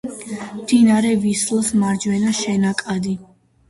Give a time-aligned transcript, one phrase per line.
[0.61, 3.19] მდინარე ვისლას მარჯვენა შენაკადი.